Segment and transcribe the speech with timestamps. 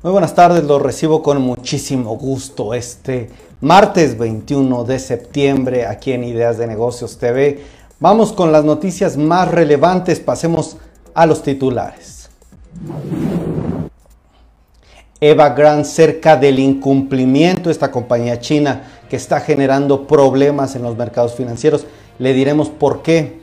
[0.00, 3.30] Muy buenas tardes, lo recibo con muchísimo gusto este
[3.60, 7.64] martes 21 de septiembre aquí en Ideas de Negocios TV.
[7.98, 10.76] Vamos con las noticias más relevantes, pasemos
[11.14, 12.30] a los titulares.
[15.20, 21.34] Eva Grant cerca del incumplimiento, esta compañía china que está generando problemas en los mercados
[21.34, 21.86] financieros.
[22.20, 23.40] Le diremos por qué.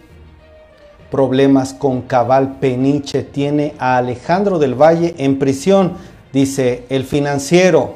[1.12, 7.94] Problemas con Cabal Peniche tiene a Alejandro del Valle en prisión Dice, el financiero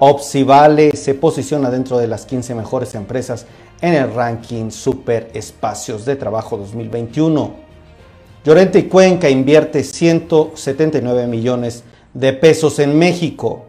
[0.00, 3.46] Opsivale se posiciona dentro de las 15 mejores empresas
[3.80, 7.52] en el ranking Super Espacios de Trabajo 2021.
[8.44, 11.84] Llorente y Cuenca invierte 179 millones
[12.14, 13.66] de pesos en México.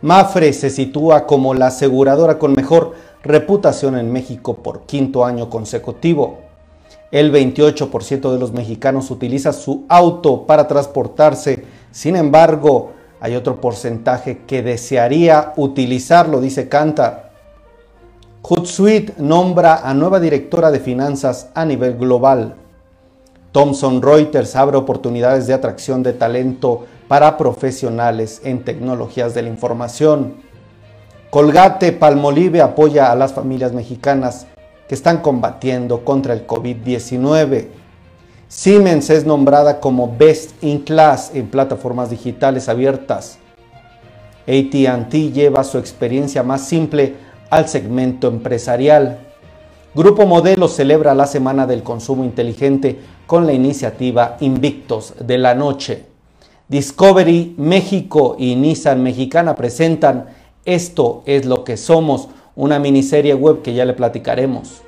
[0.00, 6.38] Mafre se sitúa como la aseguradora con mejor reputación en México por quinto año consecutivo.
[7.10, 14.42] El 28% de los mexicanos utiliza su auto para transportarse sin embargo, hay otro porcentaje
[14.46, 17.32] que desearía utilizarlo, dice Cantar.
[18.42, 22.54] Hootsuite nombra a nueva directora de finanzas a nivel global.
[23.52, 30.34] Thomson Reuters abre oportunidades de atracción de talento para profesionales en tecnologías de la información.
[31.30, 34.46] Colgate Palmolive apoya a las familias mexicanas
[34.88, 37.68] que están combatiendo contra el COVID-19.
[38.50, 43.38] Siemens es nombrada como Best in Class en plataformas digitales abiertas.
[44.46, 47.16] ATT lleva su experiencia más simple
[47.50, 49.18] al segmento empresarial.
[49.94, 56.06] Grupo Modelo celebra la Semana del Consumo Inteligente con la iniciativa Invictos de la Noche.
[56.68, 60.24] Discovery México y Nissan Mexicana presentan
[60.64, 64.87] Esto es lo que somos, una miniserie web que ya le platicaremos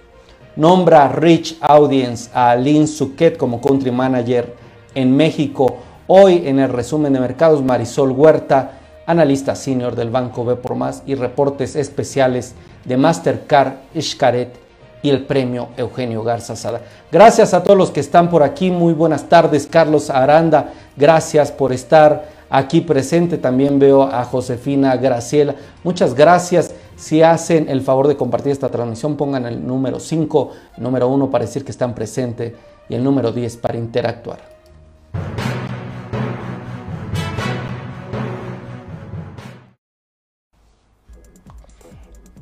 [0.57, 4.55] nombra Rich Audience a Lynn Suquet como country manager
[4.95, 5.77] en México.
[6.07, 8.73] Hoy en el resumen de mercados, Marisol Huerta,
[9.07, 14.57] analista senior del Banco B por Más y reportes especiales de Mastercard, Xcaret
[15.03, 16.81] y el premio Eugenio Garza Sada.
[17.11, 18.71] Gracias a todos los que están por aquí.
[18.71, 20.73] Muy buenas tardes, Carlos Aranda.
[20.97, 23.39] Gracias por estar aquí presente.
[23.39, 25.55] También veo a Josefina Graciela.
[25.83, 26.73] Muchas gracias.
[27.01, 31.31] Si hacen el favor de compartir esta transmisión, pongan el número 5, el número 1
[31.31, 32.53] para decir que están presentes
[32.91, 34.39] y el número 10 para interactuar.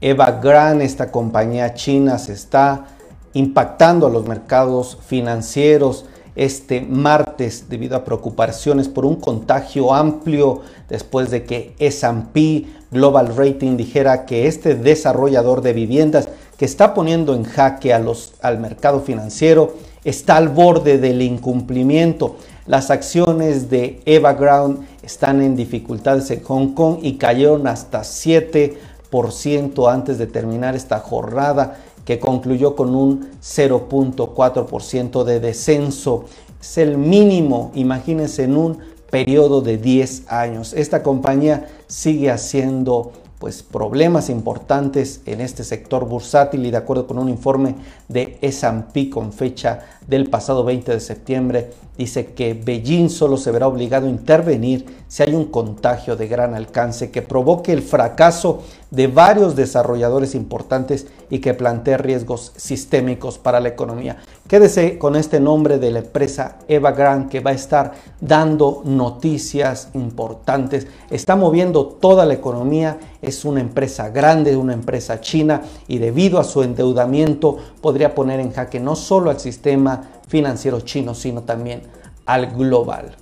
[0.00, 2.86] Eva Gran, esta compañía china, se está
[3.34, 6.06] impactando a los mercados financieros
[6.38, 13.76] este martes debido a preocupaciones por un contagio amplio después de que S&P Global Rating
[13.76, 19.00] dijera que este desarrollador de viviendas que está poniendo en jaque a los, al mercado
[19.00, 22.36] financiero está al borde del incumplimiento.
[22.66, 30.18] Las acciones de Evergrande están en dificultades en Hong Kong y cayeron hasta 7% antes
[30.18, 31.78] de terminar esta jornada
[32.08, 36.24] que concluyó con un 0.4% de descenso.
[36.58, 38.78] Es el mínimo, imagínense, en un
[39.10, 40.72] periodo de 10 años.
[40.72, 47.18] Esta compañía sigue haciendo pues problemas importantes en este sector bursátil y de acuerdo con
[47.18, 47.74] un informe
[48.08, 53.68] de S&P con fecha del pasado 20 de septiembre dice que Beijing solo se verá
[53.68, 59.06] obligado a intervenir si hay un contagio de gran alcance que provoque el fracaso de
[59.06, 64.18] varios desarrolladores importantes y que plantee riesgos sistémicos para la economía.
[64.46, 70.86] Quédese con este nombre de la empresa Evergrande que va a estar dando noticias importantes,
[71.10, 76.44] está moviendo toda la economía, es una empresa grande, una empresa china y debido a
[76.44, 81.82] su endeudamiento podría poner en jaque no solo al sistema financiero chino, sino también
[82.24, 83.16] al global.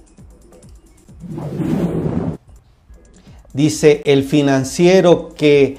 [3.57, 5.79] Dice el financiero que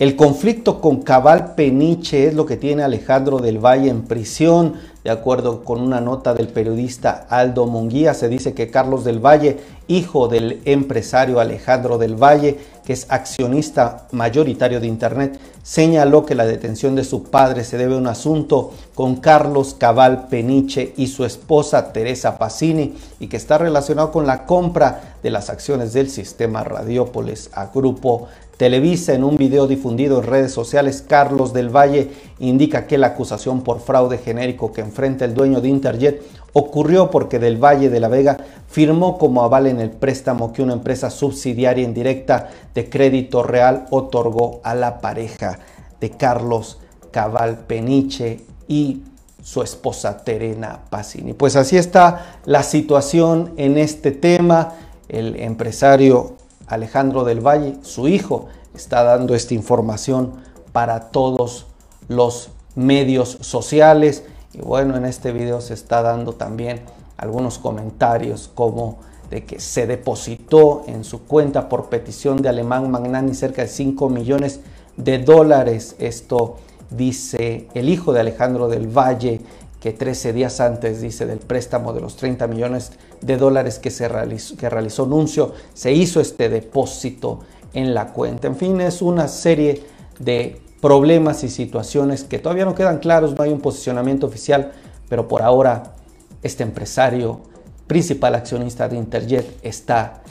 [0.00, 4.74] el conflicto con Cabal Peniche es lo que tiene Alejandro del Valle en prisión.
[5.02, 9.58] De acuerdo con una nota del periodista Aldo Munguía, se dice que Carlos del Valle,
[9.88, 16.44] hijo del empresario Alejandro del Valle, que es accionista mayoritario de Internet, señaló que la
[16.44, 21.24] detención de su padre se debe a un asunto con Carlos Cabal Peniche y su
[21.24, 26.62] esposa Teresa Pacini y que está relacionado con la compra de las acciones del sistema
[26.62, 28.28] Radiópolis a Grupo
[28.60, 32.10] Televisa en un video difundido en redes sociales, Carlos del Valle
[32.40, 36.20] indica que la acusación por fraude genérico que enfrenta el dueño de Interjet
[36.52, 38.36] ocurrió porque del Valle de la Vega
[38.68, 44.60] firmó como aval en el préstamo que una empresa subsidiaria indirecta de crédito real otorgó
[44.62, 45.58] a la pareja
[45.98, 46.80] de Carlos
[47.12, 49.04] Cabal Peniche y
[49.42, 51.32] su esposa Terena Pacini.
[51.32, 54.74] Pues así está la situación en este tema
[55.08, 56.36] el empresario
[56.70, 60.32] Alejandro del Valle, su hijo, está dando esta información
[60.72, 61.66] para todos
[62.08, 64.24] los medios sociales.
[64.52, 66.82] Y bueno, en este video se está dando también
[67.16, 68.98] algunos comentarios como
[69.30, 74.08] de que se depositó en su cuenta por petición de Alemán Magnani cerca de 5
[74.08, 74.60] millones
[74.96, 75.96] de dólares.
[75.98, 76.56] Esto
[76.90, 79.40] dice el hijo de Alejandro del Valle,
[79.80, 82.92] que 13 días antes, dice, del préstamo de los 30 millones
[83.22, 84.68] de dólares que, se realizó, que
[85.06, 87.40] Nuncio, se hizo este depósito
[87.72, 88.46] en la cuenta.
[88.46, 89.82] En fin, es una serie
[90.18, 94.72] de problemas y situaciones que todavía no quedan claros, no hay un posicionamiento oficial,
[95.08, 95.94] pero por ahora
[96.42, 97.40] este empresario,
[97.86, 100.22] principal accionista de Interjet, está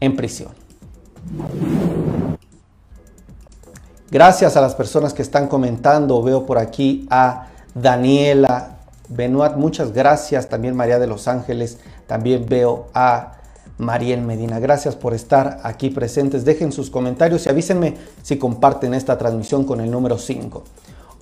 [0.00, 0.50] en prisión.
[4.10, 6.20] Gracias a las personas que están comentando.
[6.22, 8.79] Veo por aquí a Daniela
[9.10, 10.48] Benoit, muchas gracias.
[10.48, 11.78] También María de los Ángeles.
[12.06, 13.34] También veo a
[13.76, 14.60] Mariel Medina.
[14.60, 16.44] Gracias por estar aquí presentes.
[16.44, 20.62] Dejen sus comentarios y avísenme si comparten esta transmisión con el número 5.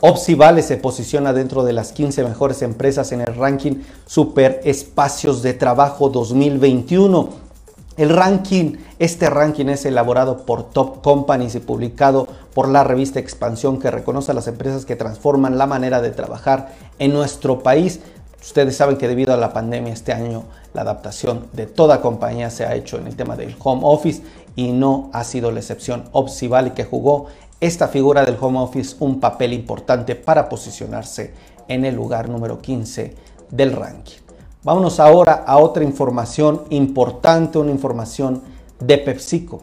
[0.00, 5.54] Opsivale se posiciona dentro de las 15 mejores empresas en el ranking Super Espacios de
[5.54, 7.48] Trabajo 2021.
[7.96, 12.27] El ranking, este ranking es elaborado por Top Companies y publicado
[12.58, 16.74] por la revista Expansión que reconoce a las empresas que transforman la manera de trabajar
[16.98, 18.00] en nuestro país.
[18.42, 20.42] Ustedes saben que debido a la pandemia este año
[20.74, 24.24] la adaptación de toda compañía se ha hecho en el tema del home office
[24.56, 27.26] y no ha sido la excepción Opsival y que jugó
[27.60, 31.32] esta figura del home office un papel importante para posicionarse
[31.68, 33.14] en el lugar número 15
[33.52, 34.18] del ranking.
[34.64, 38.42] Vámonos ahora a otra información importante, una información
[38.80, 39.62] de PepsiCo.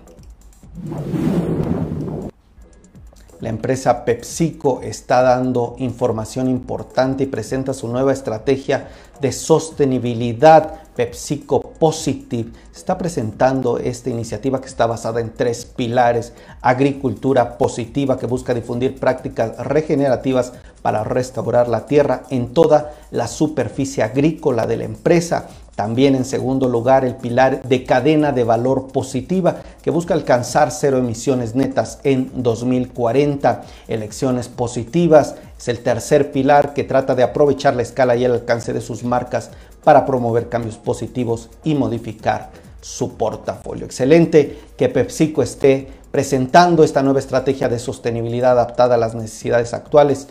[3.46, 8.88] La empresa PepsiCo está dando información importante y presenta su nueva estrategia
[9.22, 12.50] de sostenibilidad PepsiCo Positive.
[12.76, 16.34] Está presentando esta iniciativa que está basada en tres pilares.
[16.60, 24.02] Agricultura positiva que busca difundir prácticas regenerativas para restaurar la tierra en toda la superficie
[24.02, 25.50] agrícola de la empresa.
[25.76, 30.98] También en segundo lugar el pilar de cadena de valor positiva que busca alcanzar cero
[30.98, 33.64] emisiones netas en 2040.
[33.90, 38.72] Elecciones positivas es el tercer pilar que trata de aprovechar la escala y el alcance
[38.72, 39.52] de sus marcas
[39.84, 43.86] para promover cambios positivos y modificar su portafolio.
[43.86, 50.28] Excelente que PepsiCo esté presentando esta nueva estrategia de sostenibilidad adaptada a las necesidades actuales.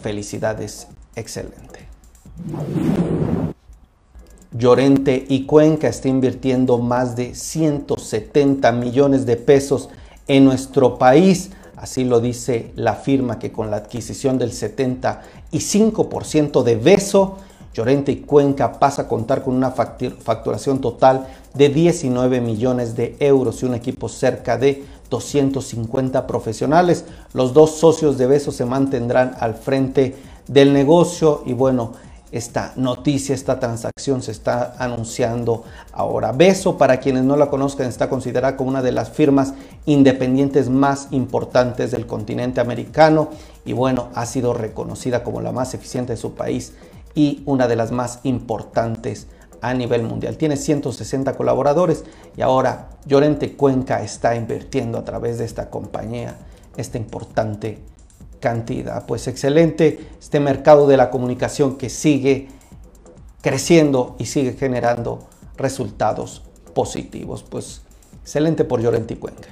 [0.00, 1.88] Felicidades, excelente.
[4.50, 9.90] Llorente y Cuenca está invirtiendo más de 170 millones de pesos
[10.26, 11.50] en nuestro país.
[11.76, 17.36] Así lo dice la firma que con la adquisición del 75% de Beso,
[17.74, 23.62] Llorente y Cuenca pasa a contar con una facturación total de 19 millones de euros
[23.62, 27.04] y un equipo cerca de 250 profesionales.
[27.34, 30.16] Los dos socios de Beso se mantendrán al frente
[30.48, 31.92] del negocio y bueno,
[32.30, 36.32] esta noticia, esta transacción se está anunciando ahora.
[36.32, 39.54] Beso, para quienes no la conozcan, está considerada como una de las firmas
[39.86, 43.30] independientes más importantes del continente americano
[43.64, 46.74] y bueno, ha sido reconocida como la más eficiente de su país
[47.14, 49.26] y una de las más importantes
[49.60, 50.36] a nivel mundial.
[50.36, 52.04] Tiene 160 colaboradores
[52.36, 56.36] y ahora Llorente Cuenca está invirtiendo a través de esta compañía
[56.76, 57.78] esta importante
[58.40, 59.06] cantidad.
[59.06, 62.48] Pues excelente este mercado de la comunicación que sigue
[63.42, 65.20] creciendo y sigue generando
[65.56, 66.42] resultados
[66.74, 67.42] positivos.
[67.42, 67.82] Pues
[68.22, 69.48] excelente por Llorente Cuenca.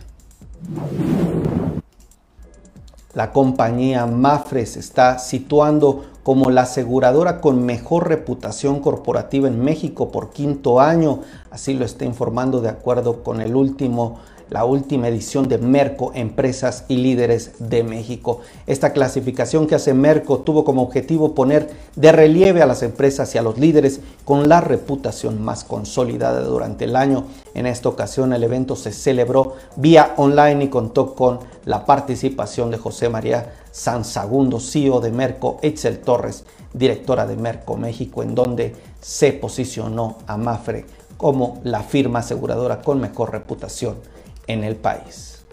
[3.15, 10.11] La compañía Mafre se está situando como la aseguradora con mejor reputación corporativa en México
[10.11, 11.21] por quinto año.
[11.51, 16.85] Así lo está informando de acuerdo con el último la última edición de Merco Empresas
[16.89, 18.41] y Líderes de México.
[18.67, 23.39] Esta clasificación que hace Merco tuvo como objetivo poner de relieve a las empresas y
[23.39, 27.25] a los líderes con la reputación más consolidada durante el año.
[27.55, 32.79] En esta ocasión el evento se celebró vía online y contó con la participación de
[32.79, 39.33] José María Sansagundo, CEO de Merco, Excel Torres, directora de Merco México, en donde se
[39.33, 40.37] posicionó a
[41.17, 43.97] como la firma aseguradora con mejor reputación
[44.47, 45.45] en el país.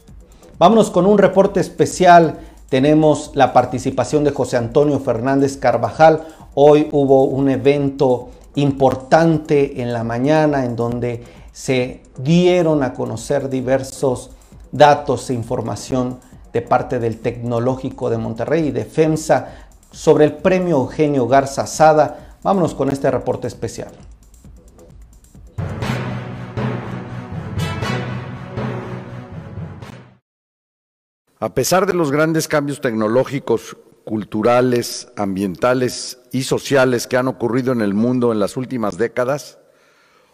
[0.59, 2.39] Vámonos con un reporte especial.
[2.69, 6.25] Tenemos la participación de José Antonio Fernández Carvajal.
[6.53, 14.31] Hoy hubo un evento importante en la mañana en donde se dieron a conocer diversos
[14.71, 16.19] datos e información
[16.51, 19.47] de parte del Tecnológico de Monterrey y de FEMSA
[19.91, 22.37] sobre el premio Eugenio Garza Sada.
[22.43, 23.91] Vámonos con este reporte especial.
[31.43, 37.81] A pesar de los grandes cambios tecnológicos, culturales, ambientales y sociales que han ocurrido en
[37.81, 39.59] el mundo en las últimas décadas,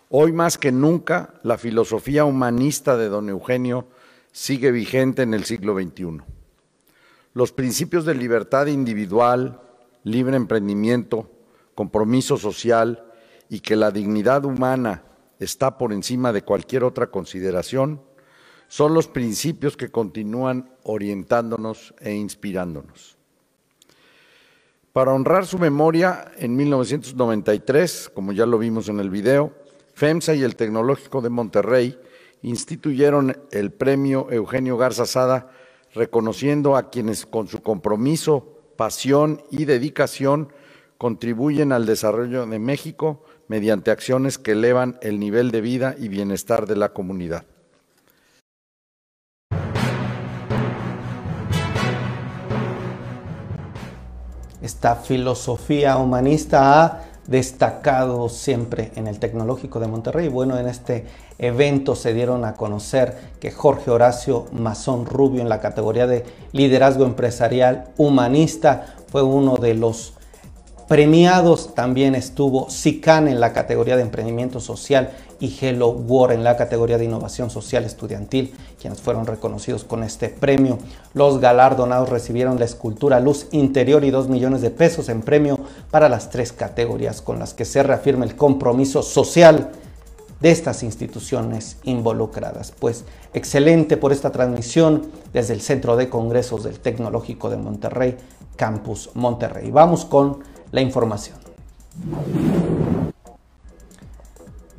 [0.10, 3.88] hoy más que nunca la filosofía humanista de don Eugenio
[4.32, 6.20] sigue vigente en el siglo XXI.
[7.34, 9.62] Los principios de libertad individual,
[10.04, 11.32] libre emprendimiento,
[11.74, 13.04] compromiso social
[13.50, 15.06] y que la dignidad humana
[15.40, 18.00] está por encima de cualquier otra consideración,
[18.70, 23.18] son los principios que continúan orientándonos e inspirándonos.
[24.94, 29.54] Para honrar su memoria, en 1993, como ya lo vimos en el video,
[29.96, 32.00] FEMSA y el Tecnológico de Monterrey
[32.44, 35.52] instituyeron el premio Eugenio Garza Sada,
[35.94, 40.54] reconociendo a quienes con su compromiso, pasión y dedicación
[41.00, 46.68] contribuyen al desarrollo de México mediante acciones que elevan el nivel de vida y bienestar
[46.68, 47.46] de la comunidad.
[54.70, 60.28] Esta filosofía humanista ha destacado siempre en el Tecnológico de Monterrey.
[60.28, 61.08] Bueno, en este
[61.40, 67.06] evento se dieron a conocer que Jorge Horacio Mazón Rubio en la categoría de liderazgo
[67.06, 70.14] empresarial humanista fue uno de los
[70.88, 71.74] premiados.
[71.74, 76.98] También estuvo SICAN en la categoría de emprendimiento social y Hello World en la categoría
[76.98, 80.78] de innovación social estudiantil, quienes fueron reconocidos con este premio.
[81.14, 85.60] Los galardonados recibieron la escultura Luz Interior y 2 millones de pesos en premio
[85.92, 89.72] para las tres categorías con las que se reafirma el compromiso social
[90.40, 92.74] de estas instituciones involucradas.
[92.78, 93.04] Pues
[93.34, 98.18] excelente por esta transmisión desde el Centro de Congresos del Tecnológico de Monterrey,
[98.56, 99.72] Campus Monterrey.
[99.72, 100.40] Vamos con
[100.72, 101.38] la información.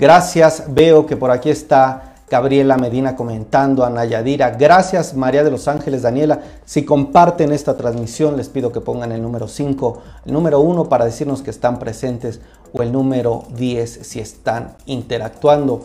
[0.00, 4.48] Gracias, veo que por aquí está Gabriela Medina comentando, a Nayadira.
[4.48, 6.40] Gracias, María de los Ángeles, Daniela.
[6.64, 11.04] Si comparten esta transmisión, les pido que pongan el número 5, el número 1 para
[11.04, 12.40] decirnos que están presentes
[12.72, 15.82] o el número 10 si están interactuando.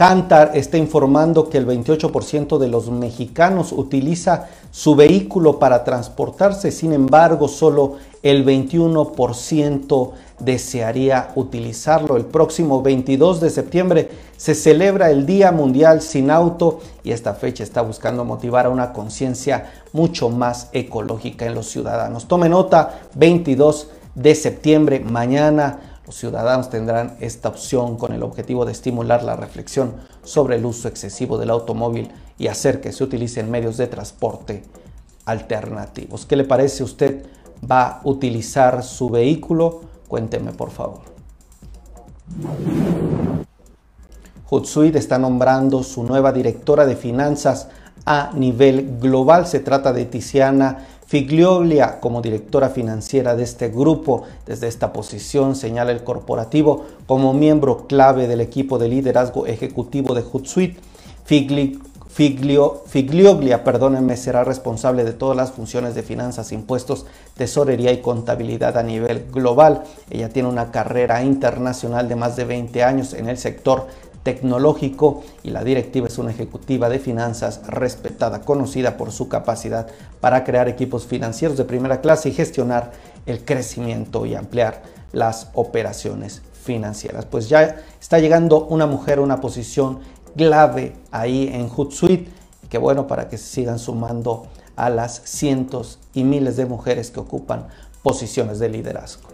[0.00, 6.94] Cantar está informando que el 28% de los mexicanos utiliza su vehículo para transportarse, sin
[6.94, 12.16] embargo, solo el 21% desearía utilizarlo.
[12.16, 17.62] El próximo 22 de septiembre se celebra el Día Mundial sin Auto y esta fecha
[17.62, 22.26] está buscando motivar a una conciencia mucho más ecológica en los ciudadanos.
[22.26, 28.72] Tome nota, 22 de septiembre, mañana los ciudadanos tendrán esta opción con el objetivo de
[28.72, 33.76] estimular la reflexión sobre el uso excesivo del automóvil y hacer que se utilicen medios
[33.76, 34.64] de transporte
[35.24, 36.26] alternativos.
[36.26, 37.26] ¿Qué le parece usted?
[37.70, 39.82] ¿Va a utilizar su vehículo?
[40.08, 41.02] Cuénteme, por favor.
[44.46, 47.68] Hootsuite está nombrando su nueva directora de finanzas
[48.04, 49.46] a nivel global.
[49.46, 54.22] Se trata de Tiziana Figlioglia como directora financiera de este grupo.
[54.46, 60.22] Desde esta posición señala el corporativo como miembro clave del equipo de liderazgo ejecutivo de
[60.22, 60.78] Hootsuite.
[61.24, 61.80] Figli
[62.12, 68.76] Figlio, Figlioglia, perdónenme, será responsable de todas las funciones de finanzas, impuestos, tesorería y contabilidad
[68.76, 69.84] a nivel global.
[70.10, 73.86] Ella tiene una carrera internacional de más de 20 años en el sector
[74.22, 79.88] tecnológico y la directiva es una ejecutiva de finanzas respetada, conocida por su capacidad
[80.20, 82.92] para crear equipos financieros de primera clase y gestionar
[83.26, 87.24] el crecimiento y ampliar las operaciones financieras.
[87.24, 90.00] Pues ya está llegando una mujer a una posición
[90.36, 92.30] clave ahí en Hootsuite.
[92.68, 94.46] Que bueno para que se sigan sumando
[94.76, 97.66] a las cientos y miles de mujeres que ocupan
[98.02, 99.28] posiciones de liderazgo.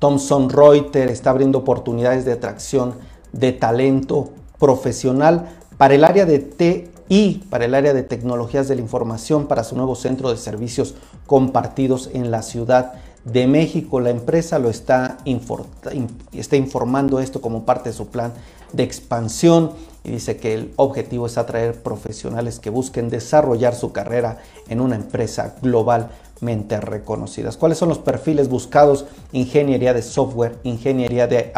[0.00, 2.94] Thomson Reuters está abriendo oportunidades de atracción
[3.32, 8.80] de talento profesional para el área de TI, para el área de tecnologías de la
[8.80, 10.94] información, para su nuevo centro de servicios
[11.26, 14.00] compartidos en la ciudad de México.
[14.00, 15.18] La empresa lo está,
[16.32, 18.32] está informando esto como parte de su plan
[18.72, 24.38] de expansión y dice que el objetivo es atraer profesionales que busquen desarrollar su carrera
[24.68, 25.56] en una empresa
[26.40, 27.50] globalmente reconocida.
[27.58, 29.06] ¿Cuáles son los perfiles buscados?
[29.32, 31.52] Ingeniería de software, ingeniería de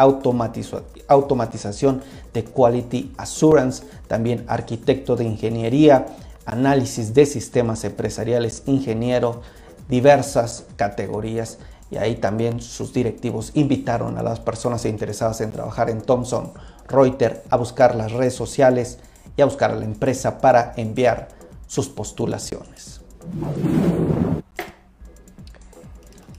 [1.07, 2.01] automatización,
[2.33, 6.07] de quality assurance, también arquitecto de ingeniería,
[6.45, 9.41] análisis de sistemas empresariales, ingeniero
[9.89, 11.57] diversas categorías
[11.91, 16.53] y ahí también sus directivos invitaron a las personas interesadas en trabajar en Thomson
[16.87, 18.99] Reuters a buscar las redes sociales
[19.35, 21.27] y a buscar a la empresa para enviar
[21.67, 23.01] sus postulaciones.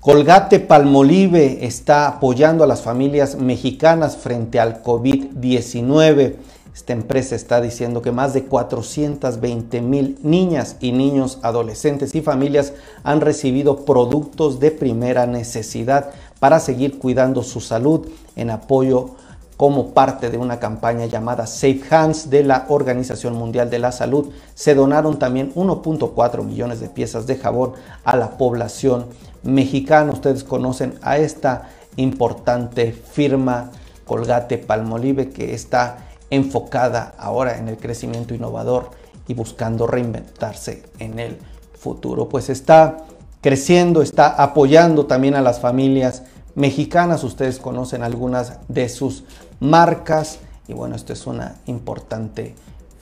[0.04, 6.34] Colgate Palmolive está apoyando a las familias mexicanas frente al COVID-19.
[6.74, 12.74] Esta empresa está diciendo que más de 420 mil niñas y niños, adolescentes y familias
[13.02, 18.06] han recibido productos de primera necesidad para seguir cuidando su salud
[18.36, 19.12] en apoyo
[19.56, 24.32] como parte de una campaña llamada Safe Hands de la Organización Mundial de la Salud.
[24.54, 27.72] Se donaron también 1.4 millones de piezas de jabón
[28.04, 29.06] a la población
[29.44, 30.12] mexicana.
[30.12, 33.70] Ustedes conocen a esta importante firma
[34.04, 35.98] Colgate Palmolive que está
[36.30, 38.90] enfocada ahora en el crecimiento innovador
[39.28, 41.38] y buscando reinventarse en el
[41.78, 42.28] futuro.
[42.28, 42.98] Pues está
[43.40, 46.22] creciendo, está apoyando también a las familias
[46.54, 47.24] mexicanas.
[47.24, 49.24] Ustedes conocen algunas de sus
[49.60, 52.54] marcas y bueno, esto es una importante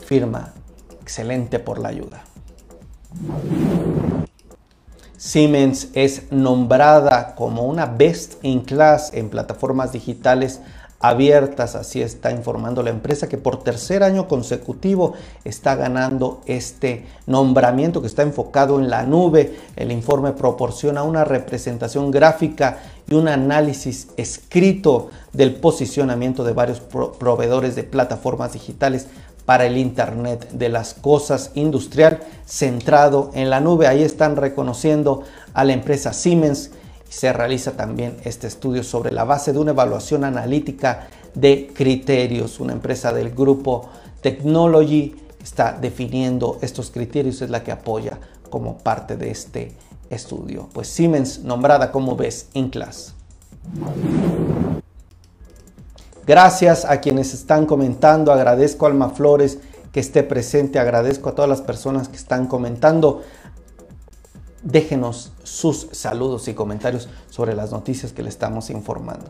[0.04, 0.52] firma.
[1.00, 2.25] Excelente por la ayuda.
[5.25, 10.59] Siemens es nombrada como una best in class en plataformas digitales
[10.99, 15.14] abiertas, así está informando la empresa que por tercer año consecutivo
[15.45, 19.57] está ganando este nombramiento que está enfocado en la nube.
[19.76, 27.76] El informe proporciona una representación gráfica y un análisis escrito del posicionamiento de varios proveedores
[27.76, 29.07] de plataformas digitales
[29.44, 33.87] para el Internet de las Cosas industrial centrado en la nube.
[33.87, 35.22] Ahí están reconociendo
[35.54, 36.70] a la empresa Siemens
[37.12, 42.58] se realiza también este estudio sobre la base de una evaluación analítica de criterios.
[42.58, 43.90] Una empresa del grupo
[44.22, 48.18] Technology está definiendo estos criterios, es la que apoya
[48.49, 49.72] como parte de este
[50.08, 50.70] estudio.
[50.72, 53.14] Pues Siemens nombrada como ves in class.
[56.26, 59.59] Gracias a quienes están comentando, agradezco a Alma Flores
[59.93, 63.23] que esté presente, agradezco a todas las personas que están comentando.
[64.62, 69.26] Déjenos sus saludos y comentarios sobre las noticias que le estamos informando.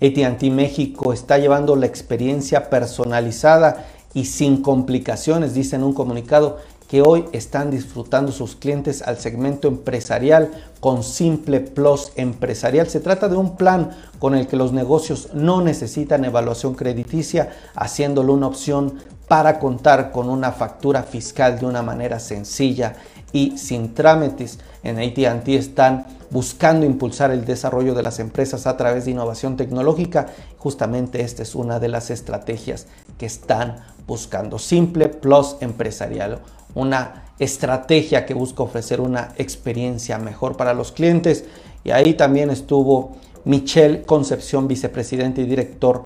[0.00, 7.02] ATT México está llevando la experiencia personalizada y sin complicaciones, dice en un comunicado que
[7.02, 12.88] hoy están disfrutando sus clientes al segmento empresarial con Simple Plus Empresarial.
[12.88, 18.32] Se trata de un plan con el que los negocios no necesitan evaluación crediticia, haciéndolo
[18.32, 18.94] una opción
[19.28, 22.94] para contar con una factura fiscal de una manera sencilla
[23.32, 24.60] y sin trámites.
[24.84, 30.26] En ATT están buscando impulsar el desarrollo de las empresas a través de innovación tecnológica.
[30.58, 32.86] Justamente esta es una de las estrategias
[33.18, 34.58] que están buscando.
[34.58, 36.40] Simple Plus Empresarial,
[36.74, 41.44] una estrategia que busca ofrecer una experiencia mejor para los clientes.
[41.84, 46.04] Y ahí también estuvo Michelle Concepción, vicepresidente y director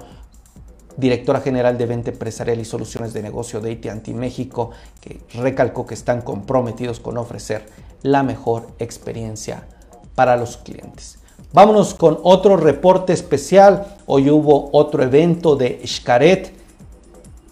[0.96, 5.94] directora general de Venta Empresarial y Soluciones de Negocio de AT&T México, que recalcó que
[5.94, 7.66] están comprometidos con ofrecer
[8.02, 9.66] la mejor experiencia
[10.14, 11.18] para los clientes.
[11.52, 13.96] Vámonos con otro reporte especial.
[14.06, 16.59] Hoy hubo otro evento de Xcaret.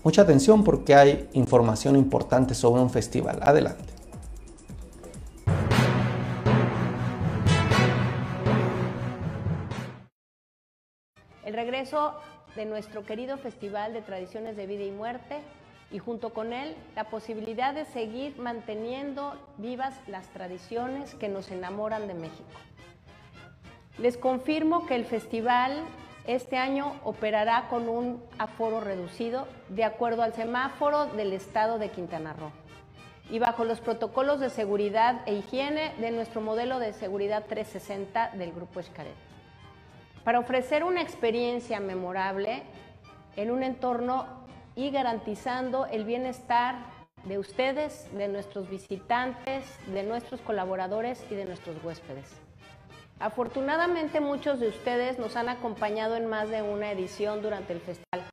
[0.05, 3.41] Mucha atención porque hay información importante sobre un festival.
[3.43, 3.93] Adelante.
[11.45, 12.15] El regreso
[12.55, 15.39] de nuestro querido Festival de Tradiciones de Vida y Muerte
[15.91, 22.07] y junto con él la posibilidad de seguir manteniendo vivas las tradiciones que nos enamoran
[22.07, 22.45] de México.
[23.99, 25.83] Les confirmo que el festival
[26.29, 32.35] este año operará con un aforo reducido de acuerdo al semáforo del estado de Quintana
[32.35, 32.53] Roo
[33.31, 38.53] y bajo los protocolos de seguridad e higiene de nuestro modelo de seguridad 360 del
[38.53, 39.15] Grupo Escaret
[40.23, 42.63] para ofrecer una experiencia memorable
[43.37, 44.27] en un entorno
[44.77, 46.77] y garantizando el bienestar
[47.25, 52.48] de ustedes, de nuestros visitantes, de nuestros colaboradores y de nuestros huéspedes.
[53.21, 58.31] Afortunadamente muchos de ustedes nos han acompañado en más de una edición durante el festival,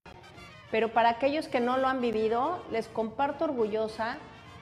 [0.70, 4.18] pero para aquellos que no lo han vivido, les comparto orgullosa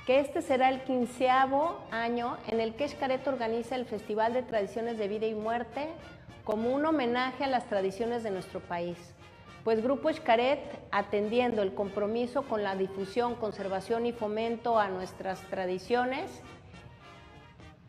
[0.05, 4.97] que este será el quinceavo año en el que Escaret organiza el Festival de Tradiciones
[4.97, 5.89] de Vida y Muerte
[6.45, 8.97] como un homenaje a las tradiciones de nuestro país.
[9.65, 10.59] Pues Grupo Escaret,
[10.91, 16.41] atendiendo el compromiso con la difusión, conservación y fomento a nuestras tradiciones,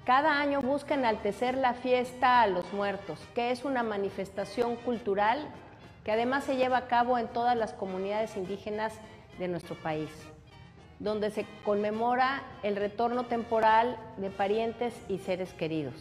[0.05, 5.49] cada año busca enaltecer la fiesta a los muertos, que es una manifestación cultural
[6.05, 8.93] que además se lleva a cabo en todas las comunidades indígenas
[9.39, 10.11] de nuestro país,
[10.99, 15.95] donde se conmemora el retorno temporal de parientes y seres queridos.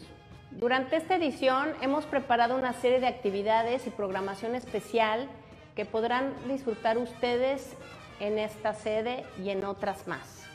[0.52, 5.30] Durante esta edición hemos preparado una serie de actividades y programación especial
[5.76, 7.76] que podrán disfrutar ustedes
[8.20, 10.53] en esta sede y en otras más.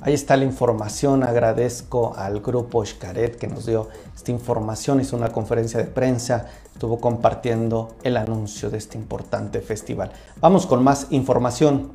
[0.00, 1.24] Ahí está la información.
[1.24, 5.00] Agradezco al grupo Xcaret que nos dio esta información.
[5.00, 6.46] Hizo una conferencia de prensa.
[6.72, 10.12] Estuvo compartiendo el anuncio de este importante festival.
[10.40, 11.90] Vamos con más información.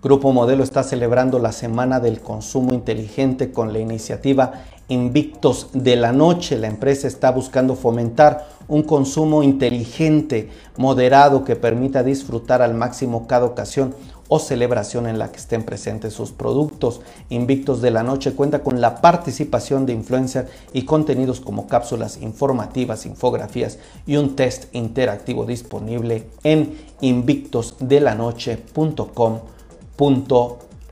[0.00, 4.52] Grupo Modelo está celebrando la Semana del Consumo Inteligente con la iniciativa
[4.88, 6.56] Invictos de la Noche.
[6.58, 13.44] La empresa está buscando fomentar un consumo inteligente, moderado, que permita disfrutar al máximo cada
[13.44, 13.94] ocasión
[14.34, 17.02] o celebración en la que estén presentes sus productos.
[17.28, 23.04] Invictos de la Noche cuenta con la participación de influencers y contenidos como cápsulas informativas,
[23.04, 29.40] infografías y un test interactivo disponible en invictosdelanoche.com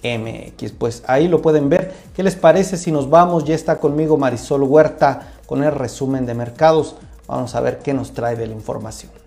[0.03, 0.73] .mx.
[0.79, 1.95] Pues ahí lo pueden ver.
[2.15, 3.45] ¿Qué les parece si nos vamos?
[3.45, 6.97] Ya está conmigo Marisol Huerta con el resumen de mercados.
[7.27, 9.20] Vamos a ver qué nos trae de la información.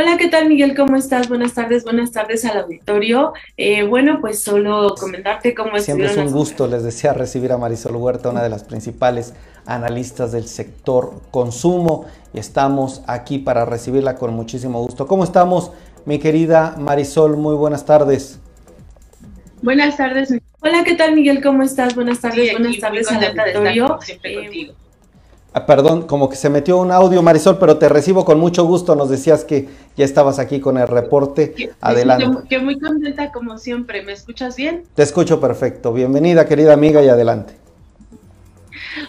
[0.00, 0.74] Hola, ¿qué tal Miguel?
[0.74, 1.28] ¿Cómo estás?
[1.28, 3.34] Buenas tardes, buenas tardes al auditorio.
[3.58, 7.96] Eh, bueno, pues solo comentarte cómo Siempre es un gusto, les decía, recibir a Marisol
[7.96, 9.34] Huerta, una de las principales
[9.66, 15.06] analistas del sector consumo, y estamos aquí para recibirla con muchísimo gusto.
[15.06, 15.70] ¿Cómo estamos,
[16.06, 17.36] mi querida Marisol?
[17.36, 18.38] Muy buenas tardes.
[19.60, 20.32] Buenas tardes.
[20.62, 21.42] Hola, ¿qué tal Miguel?
[21.42, 21.94] ¿Cómo estás?
[21.94, 23.98] Buenas tardes, buenas tardes al auditorio.
[24.22, 24.72] Eh,
[25.52, 28.94] Ah, perdón, como que se metió un audio, Marisol, pero te recibo con mucho gusto.
[28.94, 31.54] Nos decías que ya estabas aquí con el reporte.
[31.80, 32.48] adelante.
[32.48, 34.02] Que, muy contenta como siempre.
[34.02, 34.84] ¿Me escuchas bien?
[34.94, 35.92] Te escucho perfecto.
[35.92, 37.54] Bienvenida, querida amiga, y adelante.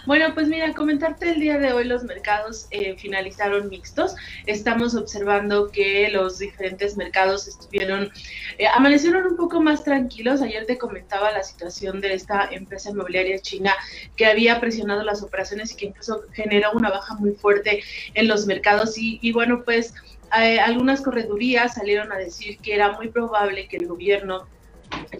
[0.05, 4.15] Bueno, pues mira, comentarte el día de hoy los mercados eh, finalizaron mixtos.
[4.45, 8.11] Estamos observando que los diferentes mercados estuvieron,
[8.57, 10.41] eh, amanecieron un poco más tranquilos.
[10.41, 13.73] Ayer te comentaba la situación de esta empresa inmobiliaria china
[14.15, 18.45] que había presionado las operaciones y que incluso generó una baja muy fuerte en los
[18.45, 18.93] mercados.
[18.97, 19.93] Y, bueno, pues
[20.39, 24.47] eh, algunas corredurías salieron a decir que era muy probable que el gobierno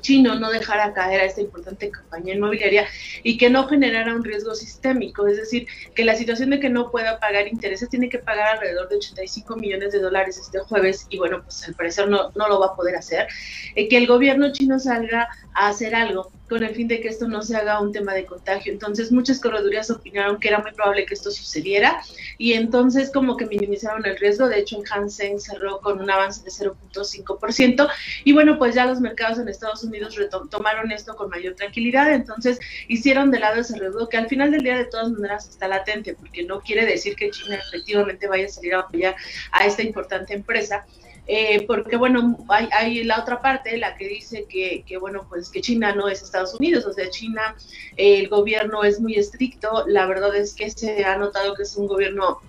[0.01, 2.87] chino no dejara caer a esta importante compañía inmobiliaria
[3.23, 6.91] y que no generara un riesgo sistémico, es decir, que la situación de que no
[6.91, 11.17] pueda pagar intereses tiene que pagar alrededor de 85 millones de dólares este jueves y
[11.17, 13.27] bueno, pues al parecer no, no lo va a poder hacer,
[13.75, 17.29] eh, que el gobierno chino salga a hacer algo con el fin de que esto
[17.29, 18.73] no se haga un tema de contagio.
[18.73, 22.01] Entonces muchas corredurías opinaron que era muy probable que esto sucediera
[22.37, 24.49] y entonces como que minimizaron el riesgo.
[24.49, 27.89] De hecho, en Hansen cerró con un avance de 0.5%
[28.25, 32.13] y bueno, pues ya los mercados en Estados Unidos retomaron esto con mayor tranquilidad.
[32.13, 32.59] Entonces
[32.89, 36.15] hicieron de lado ese riesgo que al final del día de todas maneras está latente
[36.15, 39.15] porque no quiere decir que China efectivamente vaya a salir a apoyar
[39.53, 40.85] a esta importante empresa
[41.27, 45.61] eh, porque bueno, hay, la otra parte, la que dice que, que, bueno, pues que
[45.61, 47.55] China no es Estados Unidos, o sea, China,
[47.97, 51.87] el gobierno es muy estricto, la verdad es que se ha notado que es un
[51.87, 52.39] gobierno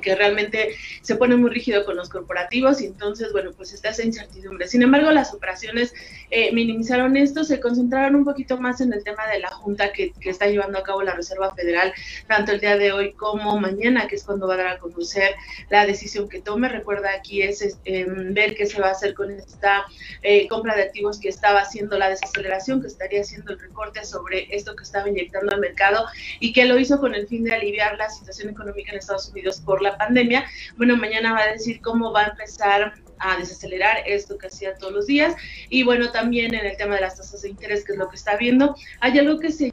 [0.00, 4.04] que realmente se pone muy rígido con los corporativos y entonces, bueno, pues está esa
[4.04, 4.68] incertidumbre.
[4.68, 5.94] Sin embargo, las operaciones
[6.30, 10.12] eh, minimizaron esto, se concentraron un poquito más en el tema de la junta que,
[10.22, 11.92] está llevando a cabo la Reserva Federal,
[12.26, 15.34] tanto el día de hoy como mañana, que es cuando va a dar a conocer
[15.68, 16.68] la decisión que tome.
[16.68, 19.84] Recuerda aquí es em, ver qué se va a hacer con esta
[20.22, 24.48] eh, compra de activos que estaba haciendo la desaceleración, que estaría haciendo el recorte sobre
[24.54, 26.06] esto que estaba inyectando al mercado
[26.40, 29.60] y que lo hizo con el fin de aliviar la situación económica en Estados Unidos
[29.60, 30.44] por la pandemia.
[30.76, 34.92] Bueno, mañana va a decir cómo va a empezar a desacelerar esto que hacía todos
[34.92, 35.34] los días.
[35.68, 38.16] Y bueno, también en el tema de las tasas de interés, que es lo que
[38.16, 39.72] está viendo, hay algo que se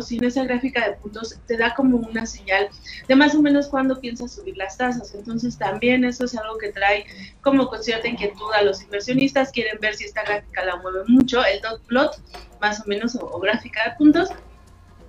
[0.00, 2.68] sin esa gráfica de puntos te da como una señal
[3.08, 5.14] de más o menos cuándo piensas subir las tasas.
[5.14, 7.04] Entonces también eso es algo que trae
[7.42, 9.50] como con cierta inquietud a los inversionistas.
[9.50, 12.22] Quieren ver si esta gráfica la mueve mucho, el dot plot
[12.60, 14.30] más o menos o gráfica de puntos.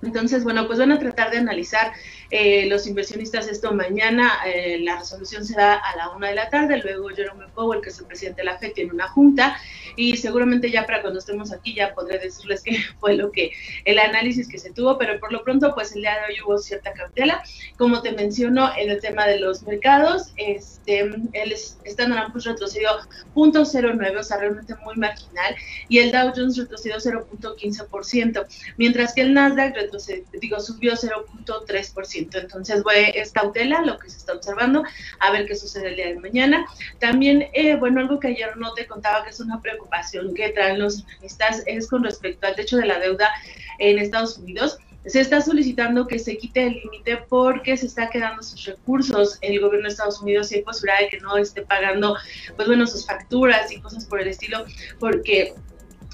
[0.02, 1.92] Entonces, bueno, pues van a tratar de analizar
[2.36, 4.32] eh, los inversionistas esto mañana.
[4.44, 6.78] Eh, la resolución será a la una de la tarde.
[6.82, 9.56] Luego Jerome Powell, que es el presidente de la FED, tiene una junta
[9.94, 13.52] y seguramente ya para cuando estemos aquí ya podré decirles qué fue lo que
[13.84, 16.58] el análisis que se tuvo, pero por lo pronto pues el día de hoy hubo
[16.58, 17.40] cierta cautela.
[17.78, 22.90] Como te menciono en el tema de los mercados, este, el Standard Poor's retrocedió
[23.36, 25.54] 0.09, o sea, realmente muy marginal,
[25.88, 32.23] y el Dow Jones retrocedió 0.15%, mientras que el Nasdaq retrocedió, digo, subió 0.3%.
[32.32, 34.84] Entonces, bueno, es cautela lo que se está observando,
[35.20, 36.66] a ver qué sucede el día de mañana.
[36.98, 40.78] También, eh, bueno, algo que ayer no te contaba que es una preocupación que traen
[40.78, 43.30] los analistas es con respecto al techo de la deuda
[43.78, 44.78] en Estados Unidos.
[45.06, 49.60] Se está solicitando que se quite el límite porque se está quedando sus recursos el
[49.60, 52.16] gobierno de Estados Unidos hay posibilidad de que no esté pagando,
[52.56, 54.64] pues bueno, sus facturas y cosas por el estilo,
[54.98, 55.52] porque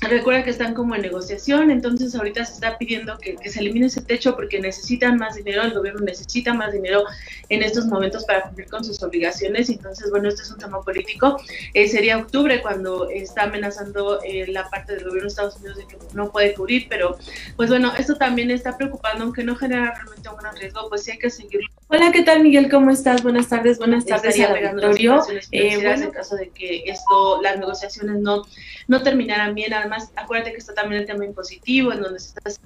[0.08, 4.00] Recuerda que están como en negociación, entonces ahorita se está pidiendo que, se elimine ese
[4.00, 7.04] techo porque necesitan más dinero, el gobierno necesita más dinero
[7.50, 9.68] en estos momentos para cumplir con sus obligaciones.
[9.68, 11.36] Entonces, bueno, este es un tema político.
[11.74, 15.86] Eh, sería octubre cuando está amenazando eh, la parte del gobierno de Estados Unidos de
[15.86, 17.18] que no puede cubrir, pero
[17.56, 21.10] pues bueno, esto también está preocupando, aunque no genera realmente un gran riesgo, pues sí
[21.10, 21.68] hay que seguirlo.
[21.88, 22.70] Hola, ¿qué tal Miguel?
[22.70, 23.22] ¿Cómo estás?
[23.22, 25.20] Buenas tardes, buenas tardes a auditorio.
[25.50, 28.44] Eh, bueno, en caso de que esto, las negociaciones no,
[28.86, 32.60] no terminaran bien, además acuérdate que está también el tema impositivo, en donde se está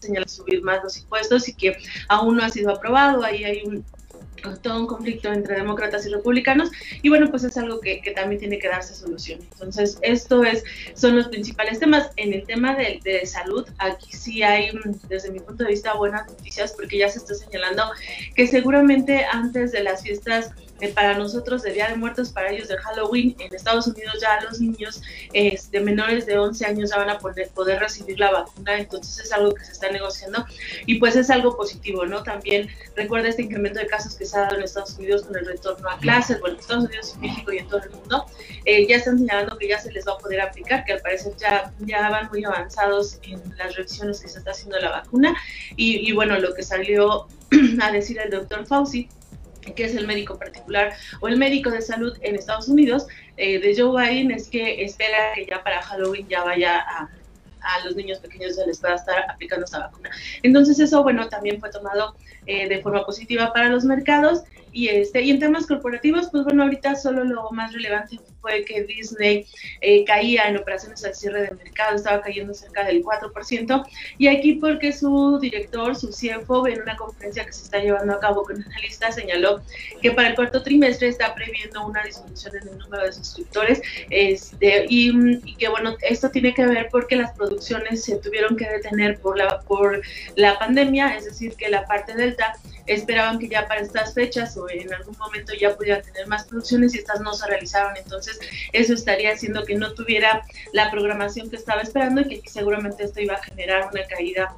[0.00, 1.76] señalando subir más los impuestos y que
[2.08, 3.84] aún no ha sido aprobado, ahí hay un
[4.62, 6.70] todo un conflicto entre demócratas y republicanos.
[7.02, 9.40] Y bueno pues es algo que, también tiene que darse solución.
[9.52, 12.10] Entonces esto es son los principales temas.
[12.16, 14.70] En el tema de, de, salud aquí sí hay
[15.08, 17.84] desde mi punto de vista buenas noticias porque ya se está señalando
[18.34, 20.50] que seguramente antes de las fiestas
[20.88, 24.60] para nosotros de Día de Muertos, para ellos de Halloween, en Estados Unidos ya los
[24.60, 25.00] niños
[25.32, 29.32] de menores de 11 años ya van a poder, poder recibir la vacuna, entonces es
[29.32, 30.44] algo que se está negociando
[30.86, 32.22] y pues es algo positivo, ¿no?
[32.22, 35.46] También recuerda este incremento de casos que se ha dado en Estados Unidos con el
[35.46, 38.26] retorno a clases, bueno, en Estados Unidos, México y en todo el mundo,
[38.64, 41.32] eh, ya están señalando que ya se les va a poder aplicar, que al parecer
[41.38, 45.34] ya, ya van muy avanzados en las revisiones que se está haciendo la vacuna
[45.76, 47.26] y, y bueno, lo que salió
[47.80, 49.08] a decir el doctor Fauci
[49.62, 53.74] que es el médico particular o el médico de salud en Estados Unidos eh, de
[53.76, 57.08] Joe Biden es que espera que ya para Halloween ya vaya a,
[57.62, 60.10] a los niños pequeños se les pueda estar aplicando esa vacuna.
[60.42, 64.42] Entonces eso, bueno, también fue tomado eh, de forma positiva para los mercados
[64.72, 68.82] y, este, y en temas corporativos, pues bueno, ahorita solo lo más relevante fue que
[68.84, 69.46] Disney
[69.80, 73.84] eh, caía en operaciones al cierre de mercado, estaba cayendo cerca del 4%,
[74.18, 78.20] y aquí porque su director, su CFO, en una conferencia que se está llevando a
[78.20, 79.62] cabo con analistas, señaló
[80.00, 83.80] que para el cuarto trimestre está previendo una disminución en el número de suscriptores,
[84.10, 85.12] este, y,
[85.44, 89.38] y, que bueno, esto tiene que ver porque las producciones se tuvieron que detener por
[89.38, 90.00] la, por
[90.36, 92.54] la pandemia, es decir, que la parte delta
[92.86, 96.94] esperaban que ya para estas fechas o en algún momento ya pudieran tener más producciones
[96.94, 97.96] y estas no se realizaron.
[97.96, 98.38] Entonces,
[98.72, 103.20] eso estaría haciendo que no tuviera la programación que estaba esperando y que seguramente esto
[103.20, 104.56] iba a generar una caída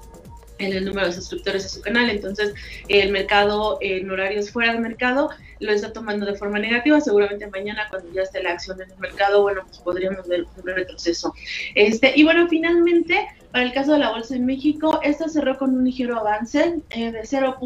[0.59, 2.11] en el número de suscriptores de su canal.
[2.11, 2.55] Entonces,
[2.89, 7.01] el mercado en horarios fuera del mercado lo está tomando de forma negativa.
[7.01, 10.65] Seguramente mañana, cuando ya esté la acción en el mercado, bueno, pues podríamos ver un
[10.65, 11.35] retroceso.
[11.75, 15.77] Este, y bueno, finalmente, para el caso de la bolsa en México, esta cerró con
[15.77, 17.57] un ligero avance eh, de 0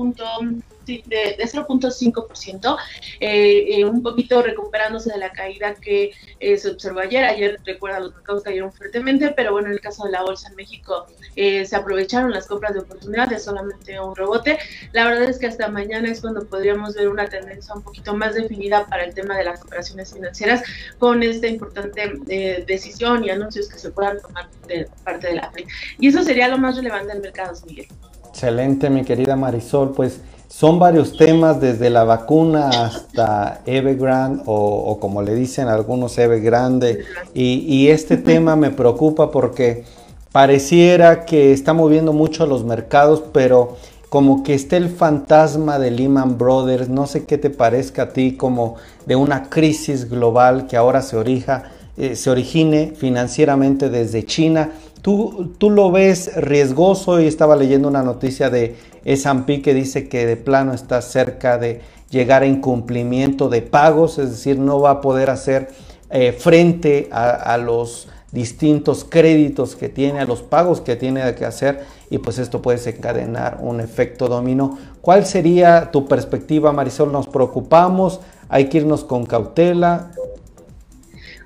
[0.96, 2.76] de, 0.5%,
[3.20, 7.24] eh, eh, un poquito recuperándose de la caída que eh, se observó ayer.
[7.24, 10.56] Ayer, recuerda, los mercados cayeron fuertemente, pero bueno, en el caso de la bolsa en
[10.56, 14.58] México se aprovecharon las compras de oportunidad, de solamente un rebote.
[14.92, 18.34] La verdad es que hasta mañana es cuando podríamos ver una tendencia un poquito más
[18.34, 20.64] definida para el tema de las operaciones financieras
[20.98, 25.66] con esta importante decisión y anuncios que se puedan tomar de parte de la FED.
[26.00, 27.86] Y eso sería lo más relevante del mercado, Miguel.
[28.28, 29.92] Excelente, mi querida Marisol.
[29.94, 36.18] Pues son varios temas, desde la vacuna hasta Evergrande o, o como le dicen algunos
[36.18, 37.04] Evergrande.
[37.34, 39.84] Y, y este tema me preocupa porque
[40.32, 43.76] pareciera que está moviendo mucho a los mercados, pero
[44.08, 48.36] como que esté el fantasma de Lehman Brothers, no sé qué te parezca a ti,
[48.36, 51.64] como de una crisis global que ahora se, orija,
[51.96, 54.70] eh, se origine financieramente desde China.
[55.02, 57.20] ¿Tú, ¿Tú lo ves riesgoso?
[57.20, 61.80] Y estaba leyendo una noticia de S&P que dice que de plano está cerca de
[62.10, 65.68] llegar a incumplimiento de pagos, es decir, no va a poder hacer
[66.10, 71.84] eh, frente a, los distintos créditos que tiene, a los pagos que tiene que hacer
[72.10, 74.78] y pues esto puede desencadenar un efecto dominó.
[75.00, 77.12] ¿Cuál sería tu perspectiva, Marisol?
[77.12, 78.20] ¿Nos preocupamos?
[78.48, 80.10] ¿Hay que irnos con cautela?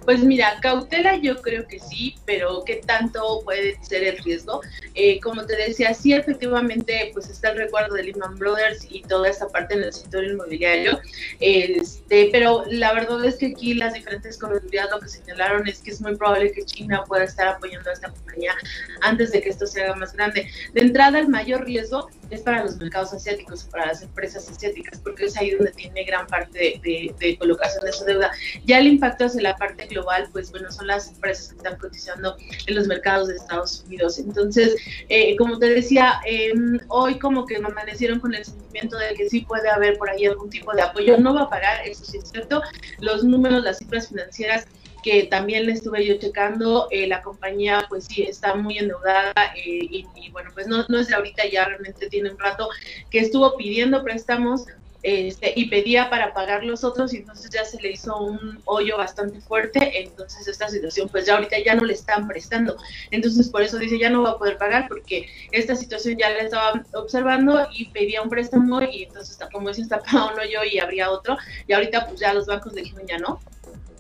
[0.05, 4.61] Pues mira, cautela yo creo que sí, pero ¿qué tanto puede ser el riesgo?
[4.95, 9.29] Eh, como te decía, sí efectivamente pues está el recuerdo de Lehman Brothers y toda
[9.29, 11.01] esa parte en el sector inmobiliario,
[11.41, 15.91] este, pero la verdad es que aquí las diferentes corredurías lo que señalaron es que
[15.91, 18.55] es muy probable que China pueda estar apoyando a esta compañía
[19.01, 20.51] antes de que esto se haga más grande.
[20.75, 25.27] De entrada, el mayor riesgo es para los mercados asiáticos, para las empresas asiáticas, porque
[25.27, 28.31] es ahí donde tiene gran parte de, colocación de su deuda.
[28.65, 32.37] Ya el impacto hacia la parte global, pues bueno, son las empresas que están cotizando
[32.67, 34.19] en los mercados de Estados Unidos.
[34.19, 34.77] Entonces,
[35.09, 39.29] eh, como te decía, em, hoy como que me amanecieron con el sentimiento de que
[39.29, 41.19] sí puede haber por ahí algún tipo de apoyo.
[41.19, 42.63] No va a parar, eso sí es cierto.
[43.01, 44.67] Los números, las cifras financieras
[45.03, 49.89] que también le estuve yo checando, eh, la compañía pues sí está muy endeudada eh,
[49.91, 52.69] y, bueno, pues no, no es de ahorita, ya realmente tiene un rato
[53.11, 54.67] que estuvo pidiendo préstamos
[55.03, 58.97] este, y pedía para pagar los otros y entonces ya se le hizo un hoyo
[58.99, 62.77] bastante fuerte, entonces esta situación pues ya ahorita ya no le están prestando,
[63.11, 66.39] entonces por eso dice ya no va a poder pagar porque esta situación ya la
[66.39, 70.01] estaba observando y pedía un préstamo y entonces como dice está
[70.33, 71.37] un hoyo y habría otro
[71.67, 73.41] y ahorita pues ya los bancos le dijeron ya no,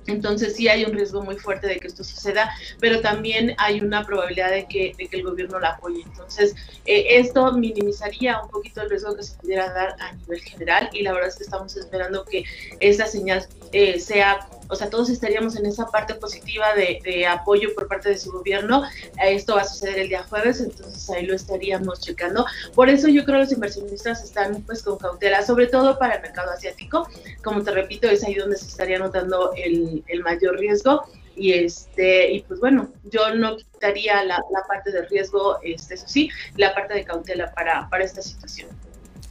[0.06, 4.04] entonces sí hay un riesgo muy fuerte de que esto suceda, pero también hay una
[4.04, 6.02] probabilidad de que, de que el gobierno la apoye.
[6.02, 6.54] Entonces
[6.86, 11.02] eh, esto minimizaría un poquito el riesgo que se pudiera dar a nivel general y
[11.02, 12.44] la verdad es que estamos esperando que
[12.80, 17.88] esa señal eh, sea o sea, todos estaríamos en esa parte positiva de, apoyo por
[17.88, 18.82] parte de su gobierno.
[19.22, 22.46] Esto va a suceder el día jueves, entonces ahí lo estaríamos checando.
[22.74, 26.22] Por eso yo creo que los inversionistas están pues con cautela, sobre todo para el
[26.22, 27.06] mercado asiático.
[27.42, 31.02] Como te repito, es ahí donde se estaría notando el, mayor riesgo
[31.34, 36.30] y este y pues bueno yo no quitaría la, parte de riesgo este eso sí
[36.56, 38.68] la parte de cautela para, para esta situación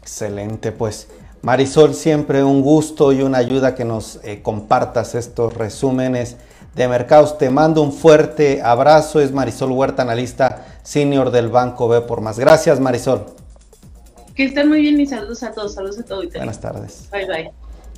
[0.01, 1.07] excelente pues
[1.41, 6.37] Marisol, siempre un gusto y una ayuda que nos eh, compartas estos resúmenes
[6.75, 7.37] de mercados.
[7.39, 9.19] Te mando un fuerte abrazo.
[9.19, 12.37] Es Marisol Huerta, analista senior del Banco B por más.
[12.37, 13.25] Gracias, Marisol.
[14.35, 15.73] Que estén muy bien y saludos a todos.
[15.73, 16.31] Saludos a todos.
[16.31, 17.09] Buenas tardes.
[17.11, 17.51] Bye, bye.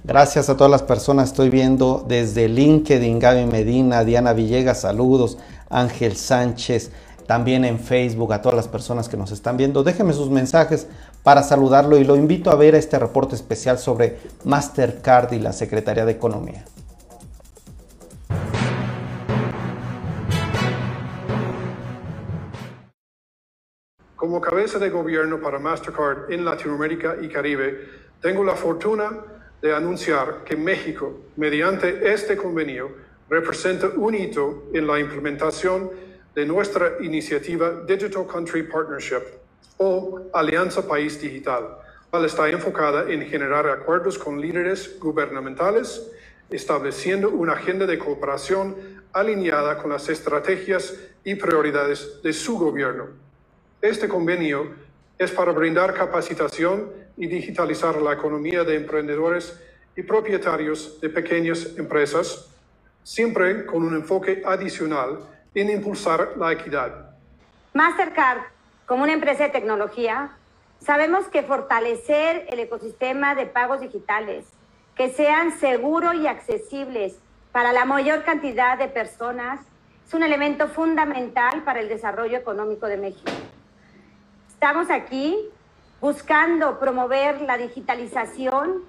[0.05, 1.29] Gracias a todas las personas.
[1.29, 5.37] Estoy viendo desde LinkedIn, Gaby Medina, Diana Villegas, saludos.
[5.69, 6.91] Ángel Sánchez,
[7.25, 9.83] también en Facebook, a todas las personas que nos están viendo.
[9.83, 10.87] Déjenme sus mensajes
[11.23, 16.05] para saludarlo y lo invito a ver este reporte especial sobre Mastercard y la Secretaría
[16.05, 16.65] de Economía.
[24.17, 27.89] Como cabeza de gobierno para Mastercard en Latinoamérica y Caribe,
[28.21, 29.11] tengo la fortuna
[29.61, 32.89] de anunciar que México, mediante este convenio,
[33.29, 35.89] representa un hito en la implementación
[36.35, 39.42] de nuestra iniciativa Digital Country Partnership
[39.77, 41.77] o Alianza País Digital,
[42.09, 46.09] cual está enfocada en generar acuerdos con líderes gubernamentales,
[46.49, 48.75] estableciendo una agenda de cooperación
[49.13, 53.07] alineada con las estrategias y prioridades de su gobierno.
[53.81, 54.71] Este convenio
[55.17, 59.59] es para brindar capacitación y digitalizar la economía de emprendedores
[59.95, 62.49] y propietarios de pequeñas empresas,
[63.03, 65.19] siempre con un enfoque adicional
[65.53, 67.15] en impulsar la equidad.
[67.73, 68.52] Mastercard
[68.85, 70.31] como una empresa de tecnología,
[70.79, 74.45] sabemos que fortalecer el ecosistema de pagos digitales,
[74.95, 77.17] que sean seguros y accesibles
[77.51, 79.61] para la mayor cantidad de personas,
[80.05, 83.31] es un elemento fundamental para el desarrollo económico de México.
[84.49, 85.37] Estamos aquí
[86.01, 88.83] buscando promover la digitalización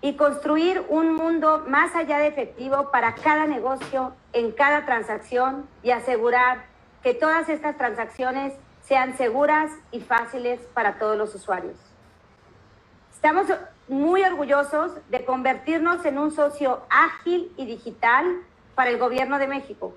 [0.00, 5.90] y construir un mundo más allá de efectivo para cada negocio, en cada transacción y
[5.90, 6.64] asegurar
[7.02, 8.54] que todas estas transacciones
[8.90, 11.76] sean seguras y fáciles para todos los usuarios.
[13.14, 13.46] Estamos
[13.86, 18.26] muy orgullosos de convertirnos en un socio ágil y digital
[18.74, 19.94] para el Gobierno de México,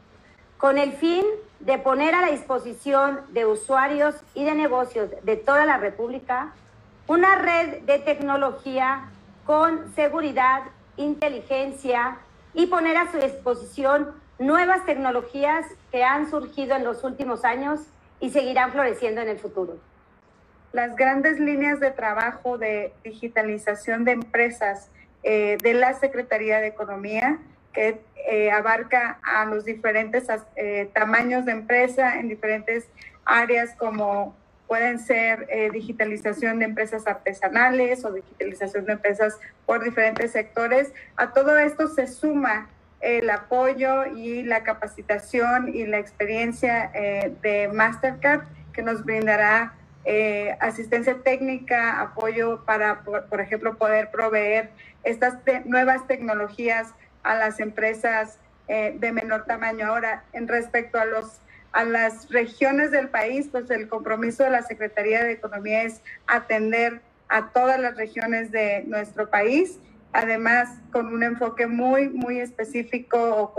[0.59, 1.25] con el fin
[1.59, 6.53] de poner a la disposición de usuarios y de negocios de toda la República
[7.07, 9.09] una red de tecnología
[9.43, 10.65] con seguridad,
[10.97, 12.19] inteligencia
[12.53, 17.79] y poner a su disposición nuevas tecnologías que han surgido en los últimos años
[18.23, 19.77] y seguirán floreciendo en el futuro.
[20.71, 24.89] Las grandes líneas de trabajo de digitalización de empresas
[25.23, 27.39] eh, de la Secretaría de Economía,
[27.73, 32.87] que eh, abarca a los diferentes eh, tamaños de empresa en diferentes
[33.25, 40.93] áreas como pueden ser digitalización de empresas artesanales o digitalización de empresas por diferentes sectores.
[41.17, 42.69] A todo esto se suma
[43.03, 49.73] el apoyo y la capacitación y la experiencia eh, de Mastercard que nos brindará
[50.05, 54.69] eh, asistencia técnica, apoyo para, por, ejemplo, poder proveer
[55.03, 55.35] estas
[55.65, 58.39] nuevas tecnologías a las empresas
[58.69, 59.87] eh, de menor tamaño.
[59.87, 61.39] Ahora, en respecto a los
[61.73, 67.01] a las regiones del país, pues el compromiso de la Secretaría de Economía es atender
[67.29, 69.79] a todas las regiones de nuestro país
[70.13, 73.53] además con un enfoque muy, muy específico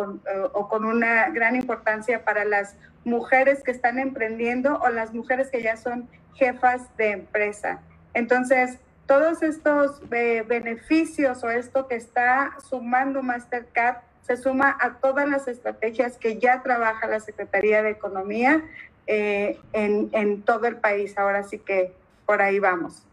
[0.53, 5.62] o con, una gran importancia para las mujeres que están emprendiendo o las mujeres que
[5.62, 7.81] ya son jefas de empresa.
[8.15, 15.29] Entonces, todos estos eh, beneficios o esto que está sumando Mastercard se suma a todas
[15.29, 18.65] las estrategias que ya trabaja la Secretaría de Economía
[19.07, 21.19] eh, en todo el país.
[21.19, 21.92] Ahora sí que
[22.25, 23.05] por ahí vamos.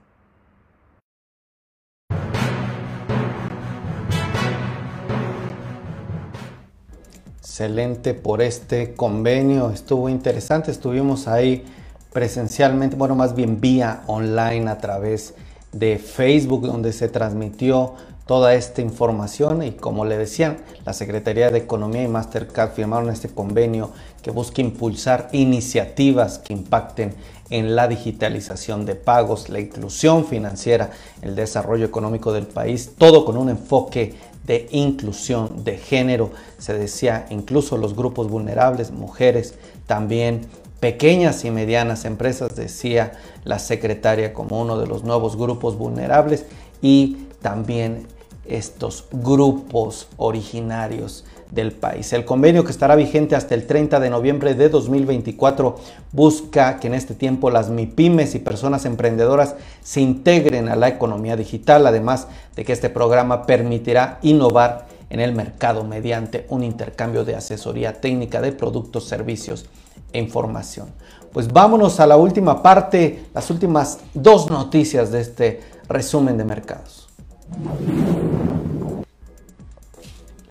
[7.52, 11.66] Excelente por este convenio, estuvo interesante, estuvimos ahí
[12.14, 15.34] presencialmente, bueno, más bien vía online a través
[15.74, 17.96] de Facebook donde se transmitió
[18.26, 23.28] toda esta información y como le decían, la Secretaría de Economía y Mastercard firmaron este
[23.28, 23.92] convenio
[24.22, 27.14] que busca impulsar iniciativas que impacten
[27.50, 30.92] en la digitalización de pagos, la inclusión financiera,
[31.22, 36.32] el desarrollo económico del país, todo con un enfoque de inclusión de género.
[36.58, 39.56] Se decía incluso los grupos vulnerables, mujeres,
[39.88, 40.42] también
[40.80, 43.14] pequeñas y medianas empresas, decía
[43.44, 46.46] la secretaria como uno de los nuevos grupos vulnerables
[46.82, 48.08] y también
[48.46, 52.12] estos grupos originarios del país.
[52.14, 55.76] El convenio que estará vigente hasta el 30 de noviembre de 2024
[56.14, 61.36] busca que en este tiempo las MIPIMES y personas emprendedoras se integren a la economía
[61.36, 67.36] digital, además de que este programa permitirá innovar en el mercado mediante un intercambio de
[67.36, 69.66] asesoría técnica de productos, servicios
[70.14, 70.88] e información.
[71.34, 77.10] Pues vámonos a la última parte, las últimas dos noticias de este resumen de mercados.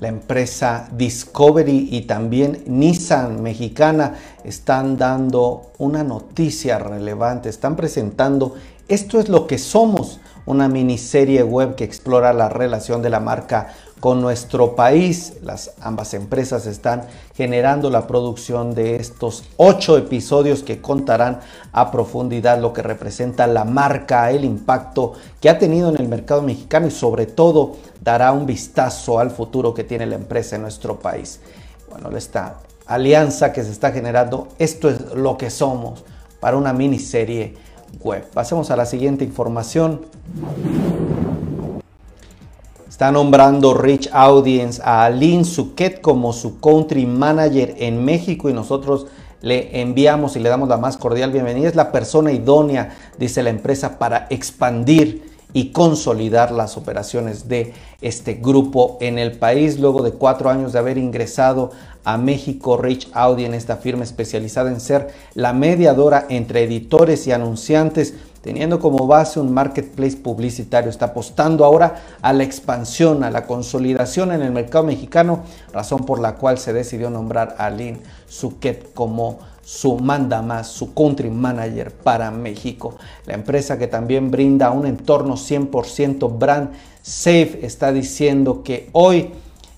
[0.00, 8.54] La empresa Discovery y también Nissan mexicana están dando una noticia relevante, están presentando
[8.90, 13.72] esto es lo que somos, una miniserie web que explora la relación de la marca
[14.00, 15.34] con nuestro país.
[15.42, 21.40] Las ambas empresas están generando la producción de estos ocho episodios que contarán
[21.72, 26.42] a profundidad lo que representa la marca, el impacto que ha tenido en el mercado
[26.42, 30.98] mexicano y sobre todo dará un vistazo al futuro que tiene la empresa en nuestro
[30.98, 31.40] país.
[31.90, 36.04] Bueno, esta alianza que se está generando, esto es lo que somos
[36.40, 37.54] para una miniserie
[38.02, 38.24] web.
[38.32, 40.00] Pasemos a la siguiente información.
[43.00, 49.06] Está nombrando Rich Audience a Aline Suquet como su country manager en México y nosotros
[49.40, 51.66] le enviamos y le damos la más cordial bienvenida.
[51.66, 57.72] Es la persona idónea, dice la empresa, para expandir y consolidar las operaciones de
[58.02, 59.80] este grupo en el país.
[59.80, 61.70] Luego de cuatro años de haber ingresado
[62.04, 68.12] a México, Rich Audience, esta firma especializada en ser la mediadora entre editores y anunciantes,
[68.42, 70.90] teniendo como base un marketplace publicitario.
[70.90, 76.20] Está apostando ahora a la expansión, a la consolidación en el mercado mexicano, razón por
[76.20, 81.92] la cual se decidió nombrar a Lynn Suquet como su manda más, su country manager
[81.92, 82.96] para México.
[83.26, 86.70] La empresa que también brinda un entorno 100% brand
[87.02, 89.30] safe está diciendo que hoy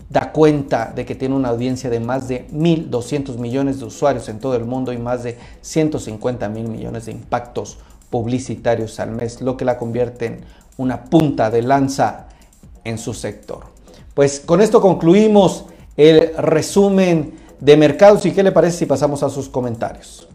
[0.09, 4.41] da cuenta de que tiene una audiencia de más de 1.200 millones de usuarios en
[4.41, 7.79] todo el mundo y más de 150 mil millones de impactos
[8.13, 10.45] publicitarios al mes, lo que la convierte en
[10.77, 12.27] una punta de lanza
[12.85, 13.65] en su sector.
[14.15, 15.65] Pues con esto concluimos
[15.97, 20.29] el resumen de mercados y qué le parece si pasamos a sus comentarios.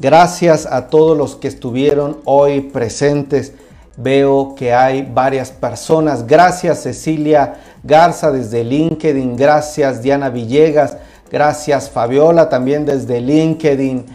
[0.00, 3.52] Gracias a todos los que estuvieron hoy presentes.
[3.96, 6.26] Veo que hay varias personas.
[6.26, 7.54] Gracias Cecilia
[7.84, 9.36] Garza desde LinkedIn.
[9.36, 10.96] Gracias Diana Villegas.
[11.30, 14.06] Gracias Fabiola también desde LinkedIn.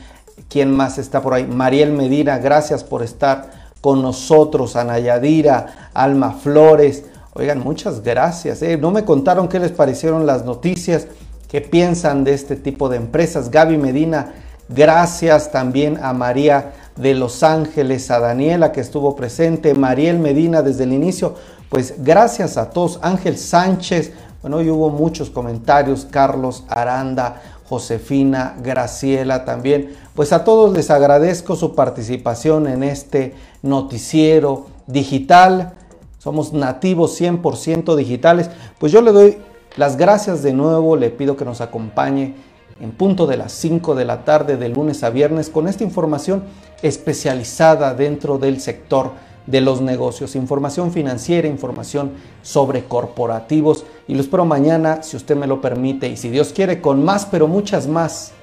[0.50, 1.46] ¿Quién más está por ahí?
[1.46, 4.76] Mariel Medina, gracias por estar con nosotros.
[4.76, 7.04] Ana Yadira, Alma Flores.
[7.34, 8.62] Oigan, muchas gracias.
[8.62, 8.78] ¿eh?
[8.78, 11.08] No me contaron qué les parecieron las noticias,
[11.50, 13.52] qué piensan de este tipo de empresas.
[13.52, 14.34] Gaby Medina,
[14.70, 20.86] gracias también a María de Los Ángeles, a Daniela que estuvo presente, Mariel Medina desde
[20.86, 21.36] el inicio.
[21.70, 23.00] Pues gracias a todos.
[23.02, 26.08] Ángel Sánchez, bueno, hoy hubo muchos comentarios.
[26.10, 29.96] Carlos Aranda, Josefina, Graciela también.
[30.16, 35.74] Pues a todos les agradezco su participación en este noticiero digital.
[36.18, 38.50] Somos nativos 100% digitales.
[38.80, 39.38] Pues yo le doy
[39.76, 42.36] las gracias de nuevo, le pido que nos acompañe
[42.80, 46.44] en punto de las 5 de la tarde de lunes a viernes con esta información
[46.82, 49.12] especializada dentro del sector
[49.48, 52.12] de los negocios, información financiera, información
[52.44, 53.86] sobre corporativos.
[54.08, 56.08] Y lo espero mañana, si usted me lo permite.
[56.08, 58.34] Y si Dios quiere, con más, pero muchas más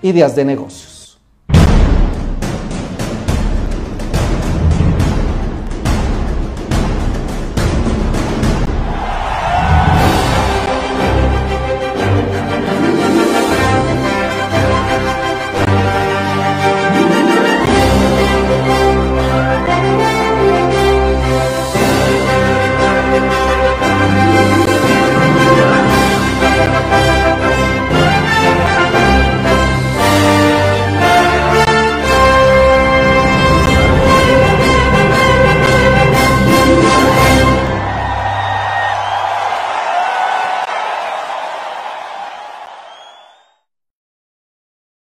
[0.00, 0.97] ideas de negocios.